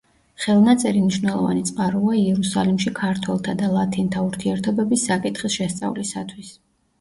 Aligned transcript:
ხელნაწერი 0.43 1.01
მნიშვნელოვანი 1.01 1.61
წყაროა 1.69 2.13
იერუსალიმში 2.21 2.93
ქართველთა 3.01 3.55
და 3.61 3.69
ლათინთა 3.75 4.25
ურთიერთობების 4.31 5.05
საკითხის 5.13 5.61
შესწავლისათვის. 5.61 6.51